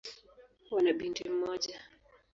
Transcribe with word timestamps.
Wana 0.71 0.93
binti 0.93 1.29
mmoja. 1.29 1.79